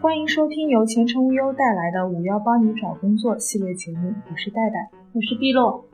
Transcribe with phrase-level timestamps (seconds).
[0.00, 5.84] 欢迎收听由前程无忧带来的“五幺帮你找工作”系列节目，我是戴戴，我是碧落。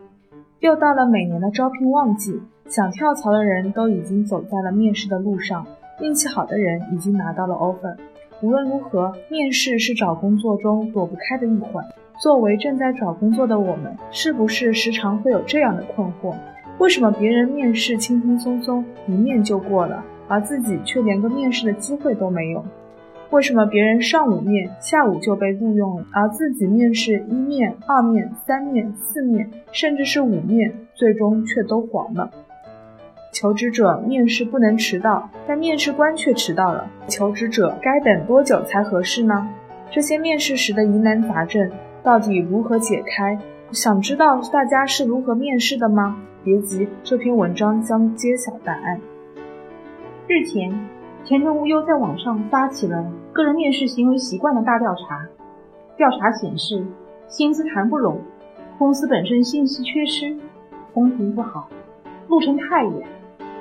[0.61, 5.67] 又到了每年的招聘旺季，想跳槽的人都已经走在了面试的路上，
[6.01, 7.97] 运气好的人已经拿到了 offer。
[8.43, 11.85] 无论如何，面试是找工作中躲不开的一环。
[12.19, 16.35] 作为正在找工作的我们，是不是时常会有这样的困惑？
[16.79, 22.65] 为什么别人面试轻轻松松一面就过了，而自己却连个面试的机会都没有？
[23.31, 32.31] 为什么别人上午面，下午就被录用了，而自己面试一面、二面、三面、四面，甚至是五面，最终却都黄了？
[33.33, 39.49] 求职者面试不能迟到，但面试官却迟到了，求职者该等多久才合适呢？
[39.91, 41.71] 这些面试时的疑难杂症
[42.03, 43.39] 到底如何解开？
[43.71, 46.19] 想知道大家是如何面试的吗？
[46.45, 49.01] 别急，这篇文章将揭晓答案。
[50.33, 50.73] 日前，
[51.25, 53.05] 前程无忧在网上发起了
[53.35, 55.29] 个人面试行为习惯的大调查，
[55.95, 56.83] 调查显示，
[57.29, 58.19] 薪资谈不拢，
[58.79, 60.35] 公司本身信息缺失，
[60.95, 61.69] 风评不好，
[62.29, 63.07] 路程太远。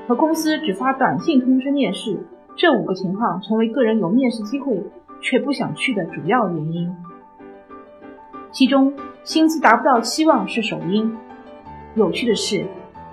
[0.08, 2.18] 和公司只发短信通知面试，
[2.56, 4.82] 这五个情况成为个人有面试机会
[5.20, 6.96] 却不想去的主要原因。
[8.54, 8.94] 其中，
[9.26, 11.14] 薪资达不到期望是首因。
[11.96, 12.64] 有趣的是，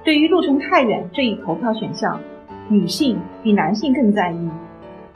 [0.04, 2.20] 对于路程太远这一投票选项，
[2.68, 4.50] 女性比男性更在意。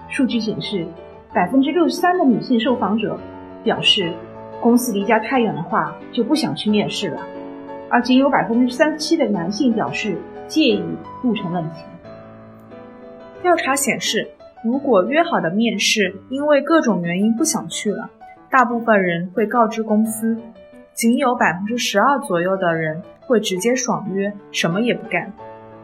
[0.08, 0.86] 数据显示，
[1.32, 3.18] 百分之六十三的女性受访者
[3.62, 4.12] 表示，
[4.60, 7.20] 公司离家太远的话就不想去面试了，
[7.88, 10.18] 而仅有百分之三十七的男性表示。
[10.48, 10.84] 介意
[11.22, 11.78] 路程问题。
[13.40, 14.28] 调查显示，
[14.62, 18.10] 如果约好的面试因为各种原因不想去了，
[18.50, 20.36] 大部分人会告知公司，
[20.92, 25.32] 仅有百分之十二左右的人会直接爽约，什么也不干。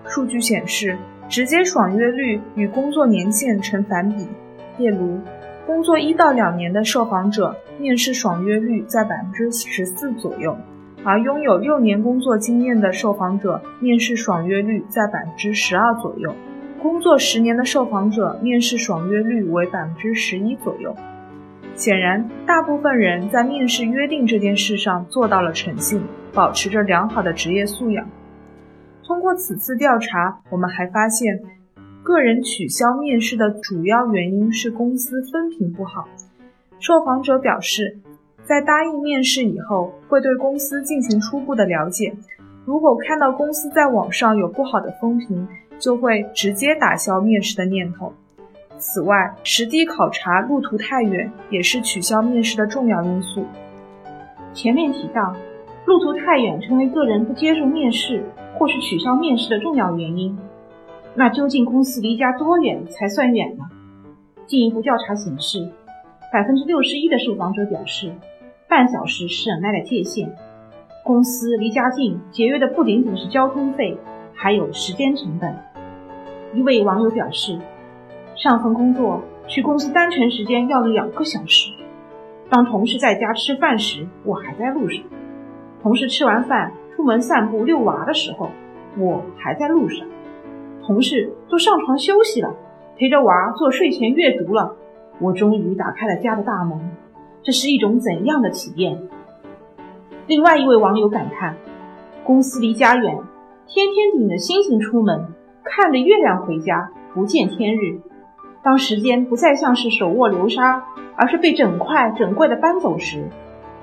[0.09, 0.97] 数据显示，
[1.29, 4.27] 直接爽约率与工作年限成反比。
[4.79, 5.21] 例如，
[5.67, 10.57] 工作一到两年的受访者，面试爽约率在百分之十四左右。
[11.05, 16.31] 而拥有六年工作经验的受访者，面试爽约率在百分之十二左右；
[16.83, 20.95] 工作十年的受访者，面试爽约率为百分之十一左右。
[21.75, 26.03] 显然，大部分人在面试约定这件事上做到了诚信，
[26.33, 28.05] 保持着良好的职业素养。
[29.09, 31.41] 通过此次调查，我们还发现，
[32.03, 36.07] 个人取消面试的主要原因是公司风评不好。
[36.79, 37.99] 受访者表示。
[38.45, 42.15] 在答应面试以后，会对公司进行初步的了解。
[42.65, 45.47] 如果看到公司在网上有不好的风评，
[45.79, 48.11] 就会直接打消面试的念头。
[48.79, 53.45] 此外，实地考察路途太远也是取消面试的重要因素。
[54.55, 55.37] 前面提到，
[55.85, 58.25] 路途太远成为个人不接受面试
[58.59, 60.37] 或是取消面试的重要原因。
[61.15, 63.65] 那究竟公司离家多远才算远呢？
[64.47, 65.71] 进一步调查显示，
[66.33, 68.13] 百分之六十一的受访者表示。
[68.71, 70.31] 半小时是忍耐的界限。
[71.03, 73.97] 公司离家近，节约的不仅仅是交通费，
[74.35, 75.57] 还有时间成本。
[76.53, 77.59] 一位网友表示，
[78.37, 81.73] 上份工作去公司单程时间要两个小时。
[82.51, 85.03] 当同事在家吃饭时，我还在路上；
[85.83, 88.51] 同事吃完饭出门散步遛娃的时候，
[88.99, 90.05] 我还在路上；
[90.85, 92.53] 同事都上床休息了，
[92.97, 94.75] 陪着娃做睡前阅读了，
[95.21, 96.77] 我终于打开了家的大门。
[97.45, 99.01] 这是一种怎样的体验？
[100.27, 101.55] 另外一位网友感叹
[102.27, 103.17] ：“公司离家远，
[103.69, 105.25] 天天顶着星星出门，
[105.63, 108.01] 看着月亮回家，不见天日。
[108.61, 110.83] 当时间不再像是手握流沙，
[111.15, 113.23] 而是被整块整块的搬走时，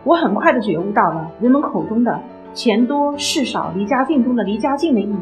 [0.03, 2.19] 我很快的觉悟到了人们口中的
[2.55, 5.17] ‘钱多事少离家近’中的离家近的意义。”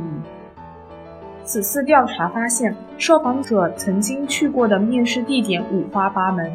[1.44, 6.50] 此次调查发现，受访者曾经去过的面试地点五花八门。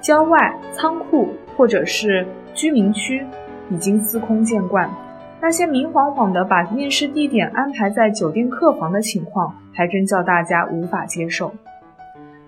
[0.00, 3.26] 郊外仓库或者是居民区
[3.70, 4.88] 已经司空见惯，
[5.40, 11.52] 那些明晃晃的把面试地点安排在酒店客房的情况，还真叫大家无法接受。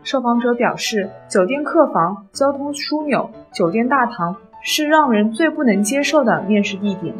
[0.02, 7.12] 受访者表示，酒店客房、交通枢纽、酒店大堂是让人最不能接受的面试地点。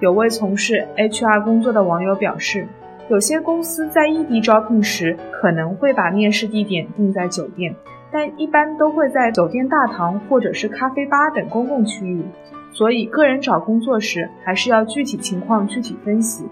[0.00, 2.66] 有位从事 HR 工作的网友表示，
[3.10, 7.76] 有些公司在异地招聘时可能会把面试地点定在酒店。
[8.10, 12.24] 但一般都会在酒店大堂或者是咖啡吧等公共区域，
[12.72, 16.46] 所以个人找工作时还是要具体情况具体分析，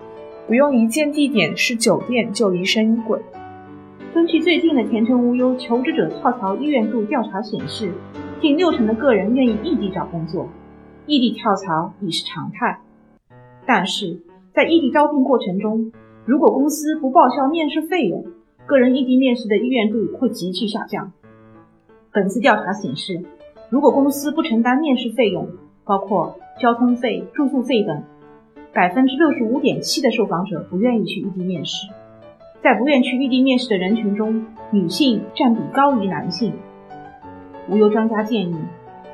[0.46, 3.18] 不用一见地点是酒店就疑神疑鬼。
[4.14, 7.90] 根据最近的前程无忧求职者跳槽意愿度调查显示，
[8.42, 10.46] 近六成的个人愿意异地找工作，
[11.06, 12.78] 异地跳槽已是常态。
[13.68, 14.22] 但是
[14.54, 15.92] 在异地招聘过程中，
[16.24, 18.24] 如果公司不报销面试费用，
[18.64, 21.12] 个人异地面试的意愿度会急剧下降。
[22.10, 23.22] 本次调查显示，
[23.68, 25.46] 如果公司不承担面试费用，
[25.84, 28.02] 包括交通费、住宿费等，
[28.72, 31.88] 百分之六十五点七的受访者不愿意去异地面试。
[32.62, 36.54] 在不愿去异地面试的人群中，女性占比高于男性。
[37.68, 38.56] 无忧专家建议，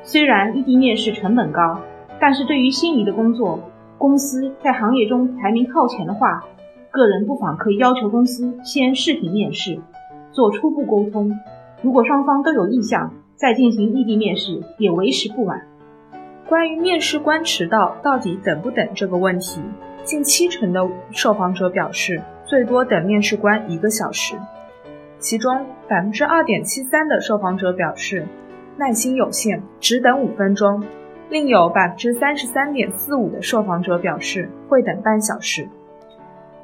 [0.01, 1.77] 虽然异地面试成本高，
[2.21, 3.59] 但是对于心仪的工作，
[3.97, 6.43] 公司在行业中排名靠前的话，
[6.91, 9.79] 个人不妨可以要求公司先视频面试，
[10.31, 11.31] 做初步沟通。
[11.81, 15.61] 如果双方都有意向，再进行异地面试也为时不晚。
[16.47, 19.61] 关于面试官迟到到底等不等这个问题，
[20.03, 24.35] 近七成的受访者表示最多等面试官一个小时，
[25.19, 28.27] 其中百分之二点七三的受访者表示
[28.77, 30.83] 耐心有限，只等五分钟，
[31.29, 35.67] 另有百分之三十三点四五的受访者表示会等半小时。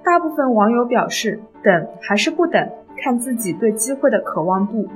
[0.04, 4.88] 大部分网友表示等还是不等，看自己对机会的渴望度。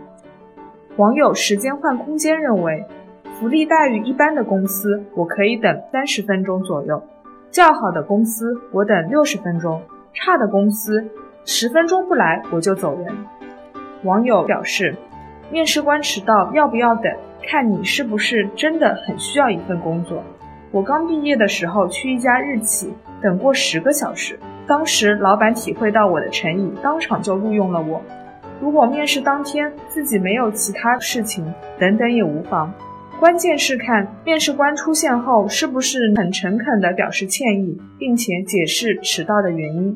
[0.97, 2.85] 网友时间换空间认为，
[3.33, 6.97] 福利待遇一般的公司，我可以等三十分钟左右；
[7.51, 9.79] 较好的公司，我等六十分钟；
[10.13, 11.05] 差的公司，
[11.43, 13.13] 十分钟不来我就走人。
[14.03, 14.95] 网友表示，
[15.51, 17.11] 面试官迟到要不要等，
[17.47, 20.23] 看你是不是真的很需要一份工作。
[20.71, 24.37] 我刚毕业的时候去一家日企，等过十个小时，
[24.67, 28.01] 当时老板体会到我的诚意，当场就录用了我。
[28.59, 31.45] 如果面试当天自己没有其他事情，
[31.79, 32.73] 等等也无妨。
[33.19, 39.95] 关键是看面试官出现后是不是很诚恳地表示歉意，并且解释迟到的原因。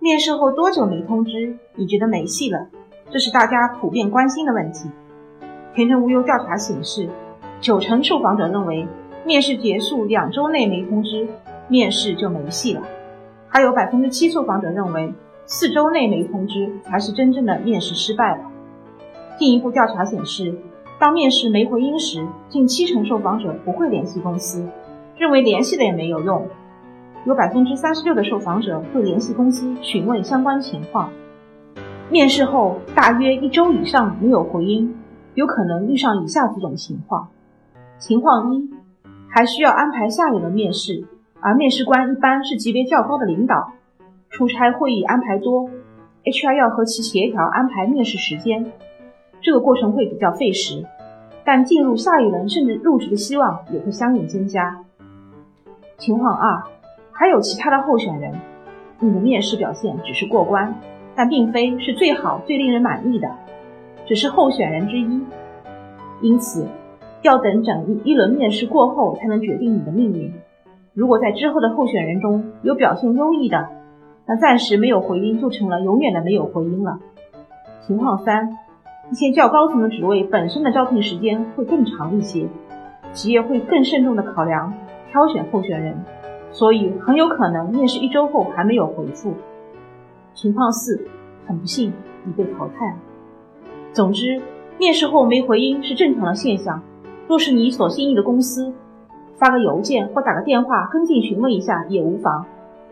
[0.00, 2.68] 面试后多久没通知，你觉得没戏了？
[3.10, 4.90] 这是大家普遍关心的问题。
[5.74, 7.08] 田城无忧调查显示，
[7.60, 8.86] 九成受访者认为
[9.24, 11.28] 面试结束两周内没通知，
[11.68, 12.82] 面试就没戏了。
[13.48, 15.12] 还有百分之七受访者认为。
[15.52, 18.44] 四周内没通知，才是真正的面试失败了。
[19.36, 20.54] 进一步调查显示，
[21.00, 24.64] 当面试没回音时，近七成受访者不会联系公司，
[25.16, 26.46] 认为联系了也没有用。
[27.24, 31.10] 有百分之三十六的受访者会联系公司询问相关情况。
[32.10, 34.96] 面试后大约一周以上没有回音，
[35.40, 37.28] 有可能遇上以下几种情况：
[37.98, 38.68] 情况一，
[39.30, 41.06] 还需要安排下一轮面试，
[41.40, 43.72] 而面试官一般是级别较高的领导。
[44.28, 45.70] 出差会议安排多
[46.24, 48.70] ，HR 要和其协调安排面试时间，
[49.40, 50.84] 这个过程会比较费时，
[51.42, 54.84] 但进入下一轮甚至入职的希望也会相应增加。
[55.96, 56.64] 情况二，
[57.12, 58.38] 还有其他的候选人，
[58.98, 60.74] 你的面试表现只是过关，
[61.16, 63.34] 但并非是最好、最令人满意的，
[64.10, 65.24] 只是候选人之一，
[66.20, 66.66] 因此
[67.22, 70.34] 要等整一一轮面试过后才能决定你的命运。
[70.94, 73.68] 如果在之后的候选人中有表现优异的，
[74.26, 76.98] 那暂时没有回音，就成了永远的没有回音了。
[77.86, 78.58] 情况三，
[79.12, 82.48] 一些较高层的职位本身的招聘时间会更长一些，
[83.12, 84.74] 企业会更慎重的考量
[85.12, 85.96] 挑选候选人，
[86.50, 89.34] 所以很有可能面试一周后还没有回复。
[90.34, 91.06] 情况四，
[91.46, 91.92] 很不幸
[92.24, 92.96] 你被淘汰了。
[93.92, 94.40] 总之，
[94.78, 96.80] 面试后没回音是正常的现象。
[97.26, 98.72] 若是你所心仪的公司，
[99.36, 102.46] 发个邮件或打个电话跟进询问一下也无妨。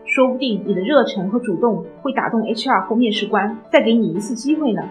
[0.05, 4.81] 说不定你的热忱和主动会打动 HR 或面试官，再给你一次机会呢。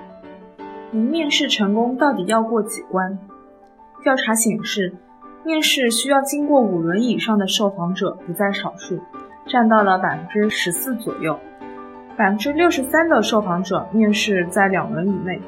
[0.91, 3.19] 你面试成功到底要过几关？
[4.03, 4.95] 调查显示，
[5.45, 8.99] 面试需要经过五轮以上的受访者不在少数，
[9.47, 11.39] 占到了百分之十四左右。
[12.17, 15.41] 百分之六十三的受访者面试在两轮以内。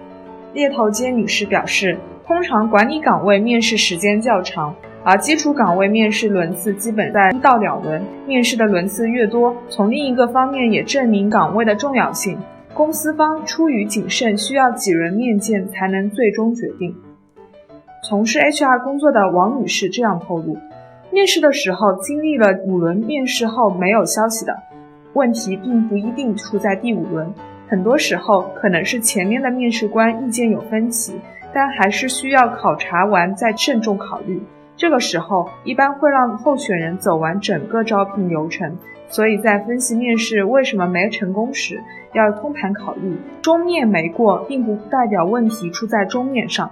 [0.52, 4.74] 猎头街女士表示，通常管理岗位面试时间较长。
[5.02, 12.36] 而基础岗位面试轮次基本在一到两轮，面试的轮次越多，从另一个方面也证明岗位的重要性。
[12.74, 16.94] 公司方出于谨慎，需要几轮面见才能最终决定。
[18.02, 20.58] 从事 HR 工作的王女士这样透露，
[21.10, 24.54] 面试的时候经历了五轮面试后没有消息的
[25.14, 27.32] 问题，并不一定出在第五轮，
[27.70, 31.14] 很多时候可能是前面的面试官意见有分歧，
[31.54, 34.42] 但还是需要考察完再慎重考虑。
[34.76, 38.76] 这个时候一般会让候选人走完整个招聘流程，
[39.08, 41.80] 所以在分析面试为什么没成功时，
[42.12, 43.16] 要通盘考虑。
[43.40, 46.68] 中面没过，并不代表问题出在中面上。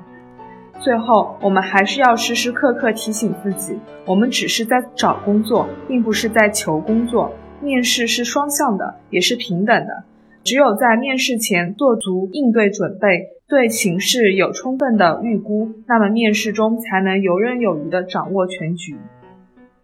[0.80, 7.32] 最后，我们还是要时时刻刻提醒自己，我们只是在找工作，并不是在求工作。
[7.60, 10.02] 面试是双向的，也是平等的。
[10.44, 13.38] 只有在面试前做足应对准备。
[13.48, 18.94] 对形势有充分的预估，那么面试中才能游刃有余地掌握全局。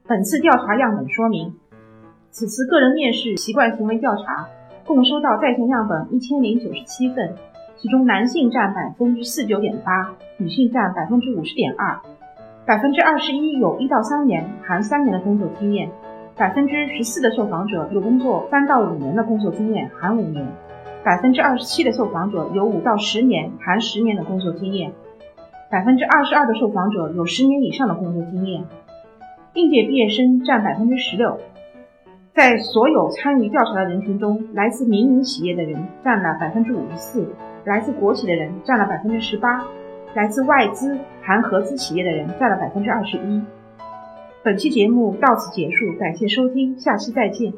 [0.06, 1.54] 本次调查样本说明，
[2.30, 4.46] 此次个人面试习惯行为调查
[4.84, 7.34] 共收到在线样本一千零九十七份，
[7.78, 11.98] 其中男性占百分之四九点八，女性占百分之五十点二。
[12.66, 15.90] 百分之二十一有一到三年含三年的工作经验，
[16.36, 20.44] 百分之十四的受访者有工作三到五年的工作经验含五年，
[21.04, 24.92] 百分之二十七的受访者有五到十年含十年的工作经验，
[25.70, 28.64] 百分之二十二的受访者有十年以上的工作经验。
[29.52, 31.38] 应届毕业生占百分之十六。
[32.34, 37.28] 在所有参与调查的人群中，来自民营企业的人占了百分之五十四，
[37.64, 39.62] 来自国企的人占了百分之十八，
[40.14, 43.40] 来自外资含合资企业的人占了百分之二十一。
[44.44, 47.50] 本期节目到此结束，感谢收听，下期再见。